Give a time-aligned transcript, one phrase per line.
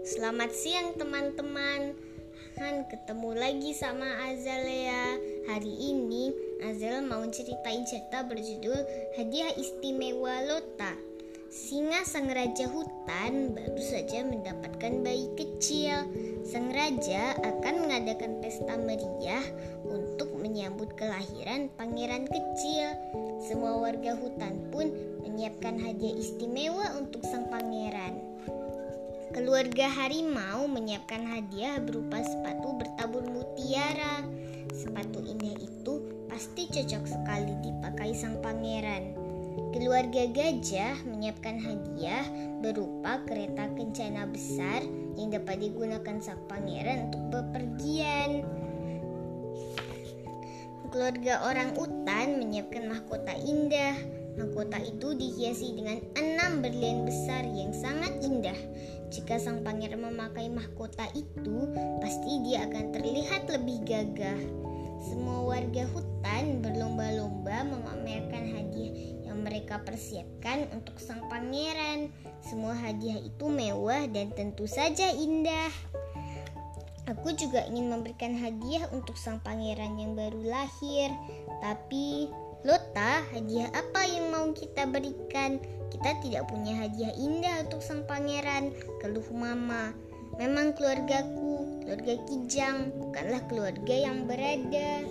[0.00, 1.92] Selamat siang teman-teman.
[2.56, 5.20] Han ketemu lagi sama Azalea.
[5.44, 6.32] Hari ini
[6.64, 8.80] Azal mau ceritain cerita berjudul
[9.20, 11.10] Hadiah Istimewa Lota
[11.50, 16.06] Singa sang raja hutan baru saja mendapatkan bayi kecil.
[16.46, 19.42] Sang raja akan mengadakan pesta meriah
[19.82, 22.94] untuk menyambut kelahiran pangeran kecil.
[23.42, 24.94] Semua warga hutan pun
[25.26, 28.39] menyiapkan hadiah istimewa untuk sang pangeran
[29.30, 34.26] Keluarga harimau menyiapkan hadiah berupa sepatu bertabur mutiara.
[34.74, 39.14] Sepatu indah itu pasti cocok sekali dipakai sang pangeran.
[39.70, 42.26] Keluarga gajah menyiapkan hadiah
[42.58, 44.82] berupa kereta kencana besar
[45.14, 48.42] yang dapat digunakan sang pangeran untuk bepergian.
[50.90, 53.94] Keluarga orang utan menyiapkan mahkota indah
[54.38, 58.56] Mahkota itu dihiasi dengan enam berlian besar yang sangat indah.
[59.10, 61.66] Jika sang pangeran memakai mahkota itu,
[61.98, 64.40] pasti dia akan terlihat lebih gagah.
[65.00, 68.92] Semua warga hutan berlomba-lomba memamerkan hadiah
[69.24, 72.12] yang mereka persiapkan untuk sang pangeran.
[72.44, 75.72] Semua hadiah itu mewah dan tentu saja indah.
[77.08, 81.10] Aku juga ingin memberikan hadiah untuk sang pangeran yang baru lahir,
[81.58, 82.30] tapi
[82.60, 85.56] Lota, hadiah apa yang mau kita berikan?
[85.88, 89.96] Kita tidak punya hadiah indah untuk sang pangeran, keluh mama.
[90.36, 95.08] Memang keluargaku, keluarga Kijang, bukanlah keluarga yang berada.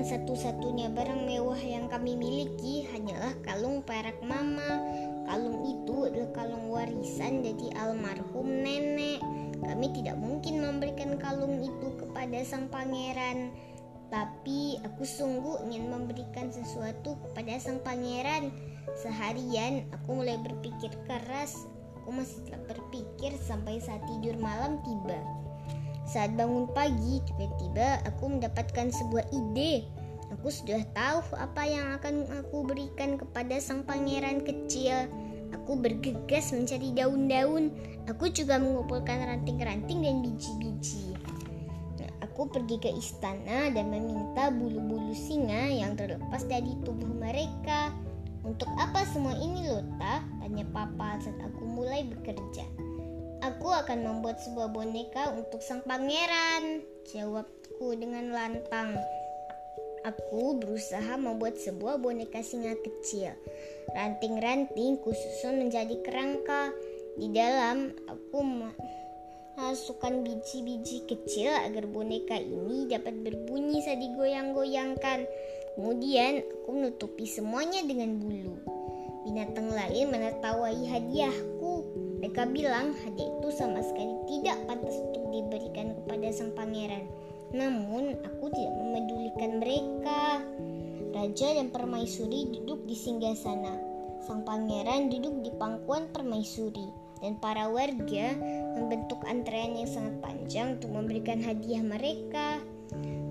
[0.00, 4.80] Satu-satunya barang mewah yang kami miliki hanyalah kalung perak mama.
[5.28, 9.20] Kalung itu adalah kalung warisan dari almarhum nenek.
[9.60, 13.52] Kami tidak mungkin memberikan kalung itu kepada sang pangeran.
[14.08, 18.48] Tapi aku sungguh ingin memberikan sesuatu kepada sang pangeran.
[18.96, 21.68] Seharian aku mulai berpikir keras.
[22.00, 25.20] Aku masih tak berpikir sampai saat tidur malam tiba.
[26.08, 29.84] Saat bangun pagi, tiba-tiba aku mendapatkan sebuah ide.
[30.40, 35.04] Aku sudah tahu apa yang akan aku berikan kepada sang pangeran kecil.
[35.52, 37.76] Aku bergegas mencari daun-daun.
[38.08, 41.12] Aku juga mengumpulkan ranting-ranting dan biji-biji.
[42.38, 47.90] Aku pergi ke istana dan meminta bulu-bulu singa yang terlepas dari tubuh mereka.
[48.46, 50.22] Untuk apa semua ini, Lota?
[50.38, 52.62] Tanya papa saat aku mulai bekerja.
[53.42, 58.94] Aku akan membuat sebuah boneka untuk sang pangeran, jawabku dengan lantang.
[60.06, 63.34] Aku berusaha membuat sebuah boneka singa kecil.
[63.98, 66.70] Ranting-ranting kususun menjadi kerangka.
[67.18, 68.38] Di dalam, aku
[69.68, 75.28] masukkan biji-biji kecil agar boneka ini dapat berbunyi saat digoyang-goyangkan.
[75.76, 78.56] Kemudian aku menutupi semuanya dengan bulu.
[79.28, 81.84] Binatang lain menertawai hadiahku.
[82.16, 87.04] Mereka bilang hadiah itu sama sekali tidak pantas untuk diberikan kepada sang pangeran.
[87.52, 90.40] Namun aku tidak memedulikan mereka.
[91.12, 93.76] Raja dan permaisuri duduk di singgah sana.
[94.24, 98.34] Sang pangeran duduk di pangkuan permaisuri dan para warga
[98.78, 102.62] membentuk antrean yang sangat panjang untuk memberikan hadiah mereka.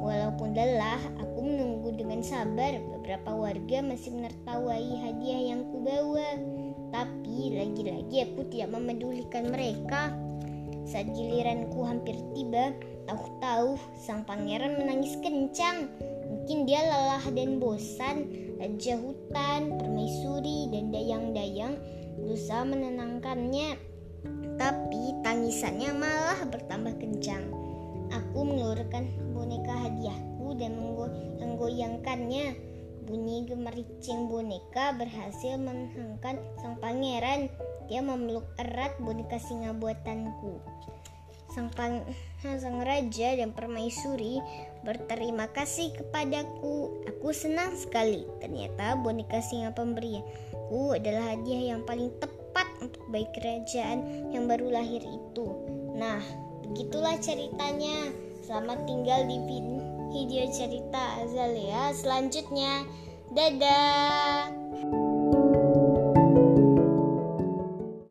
[0.00, 2.76] Walaupun lelah, aku menunggu dengan sabar.
[2.98, 6.36] Beberapa warga masih menertawai hadiah yang kubawa.
[6.92, 10.12] Tapi lagi-lagi aku tidak memedulikan mereka.
[10.84, 12.76] Saat giliranku hampir tiba,
[13.08, 15.88] tahu-tahu sang pangeran menangis kencang.
[16.28, 18.28] Mungkin dia lelah dan bosan.
[18.60, 21.74] Raja hutan, permaisuri, dan dayang-dayang
[22.18, 23.76] berusaha menenangkannya,
[24.56, 27.44] tapi tangisannya malah bertambah kencang.
[28.14, 30.78] Aku mengeluarkan boneka hadiahku dan
[31.42, 32.74] menggoyangkannya.
[33.04, 37.52] Bunyi gemericing boneka berhasil menenangkan sang pangeran.
[37.84, 40.56] Dia memeluk erat boneka singa buatanku.
[41.52, 42.00] Sang, pang,
[42.62, 44.40] sang raja dan permaisuri
[44.88, 47.04] berterima kasih kepadaku.
[47.12, 48.24] Aku senang sekali.
[48.40, 50.24] Ternyata boneka singa pemberian
[50.64, 55.44] Aku adalah hadiah yang paling tepat untuk bayi kerajaan yang baru lahir itu.
[55.92, 56.24] Nah,
[56.64, 58.08] begitulah ceritanya.
[58.40, 59.44] Selamat tinggal di
[60.08, 62.88] video cerita Azalea selanjutnya.
[63.36, 65.12] Dadah.